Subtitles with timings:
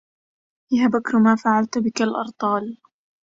[0.71, 2.77] يا بكر ما فعلت بك الأرطال